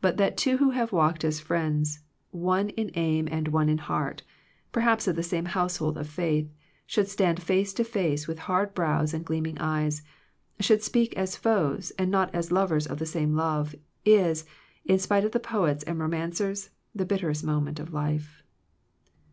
But 0.00 0.18
that 0.18 0.36
two 0.36 0.58
who 0.58 0.70
have 0.70 0.92
walked 0.92 1.24
as 1.24 1.40
friends, 1.40 1.98
one 2.30 2.68
in 2.68 2.92
aim 2.94 3.26
and 3.28 3.48
one 3.48 3.68
in 3.68 3.78
heart, 3.78 4.22
perhaps 4.70 5.08
of 5.08 5.16
the 5.16 5.22
same 5.24 5.46
household 5.46 5.98
of 5.98 6.08
faith, 6.08 6.48
should 6.86 7.08
stand 7.08 7.42
face 7.42 7.74
to 7.74 7.82
face 7.82 8.28
with 8.28 8.38
hard 8.46 8.72
brows 8.72 9.12
and 9.12 9.24
gleaming 9.24 9.58
eyes, 9.58 10.00
should 10.60 10.84
speak 10.84 11.12
as 11.16 11.34
foes 11.34 11.90
and 11.98 12.08
not 12.08 12.32
as 12.32 12.52
lovers 12.52 12.86
of 12.86 13.00
the 13.00 13.04
same 13.04 13.34
love, 13.34 13.74
is, 14.04 14.44
in 14.84 15.00
spite 15.00 15.24
of 15.24 15.32
the 15.32 15.40
poets 15.40 15.82
and 15.82 15.98
roman 15.98 16.30
cers, 16.30 16.70
the 16.94 17.04
bitterest 17.04 17.42
moment 17.42 17.80
of 17.80 17.92
life. 17.92 18.44